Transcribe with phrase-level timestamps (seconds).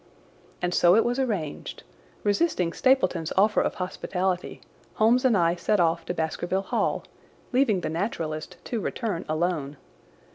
[0.63, 1.83] And so it was arranged.
[2.23, 4.61] Resisting Stapleton's offer of hospitality,
[4.95, 7.03] Holmes and I set off to Baskerville Hall,
[7.51, 9.77] leaving the naturalist to return alone.